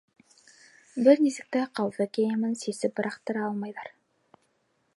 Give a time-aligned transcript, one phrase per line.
[1.07, 3.93] Бер нисек тә ҡауҙы кейемен сисеп быраҡтыра алмайҙар.